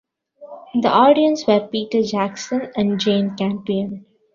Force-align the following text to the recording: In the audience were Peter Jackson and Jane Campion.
In 0.73 0.81
the 0.81 0.89
audience 0.89 1.45
were 1.45 1.67
Peter 1.67 2.01
Jackson 2.01 2.71
and 2.75 2.99
Jane 2.99 3.35
Campion. 3.35 4.03